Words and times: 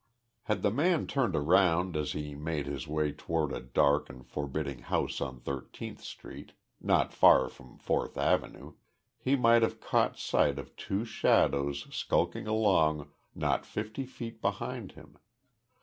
Had 0.45 0.63
the 0.63 0.71
man 0.71 1.05
turned 1.05 1.35
around 1.35 1.95
as 1.95 2.13
he 2.13 2.33
made 2.33 2.65
his 2.65 2.87
way 2.87 3.11
toward 3.11 3.51
a 3.53 3.59
dark 3.61 4.09
and 4.09 4.25
forbidding 4.25 4.79
house 4.79 5.21
on 5.21 5.39
Thirteenth 5.39 6.01
Street, 6.01 6.53
not 6.81 7.13
far 7.13 7.47
from 7.49 7.77
Fourth 7.77 8.17
Avenue, 8.17 8.73
he 9.19 9.35
might 9.35 9.61
have 9.61 9.79
caught 9.79 10.17
sight 10.17 10.57
of 10.57 10.75
two 10.75 11.05
shadows 11.05 11.85
skulking 11.95 12.47
along 12.47 13.11
not 13.35 13.63
fifty 13.63 14.07
feet 14.07 14.41
behind 14.41 14.93
him. 14.93 15.19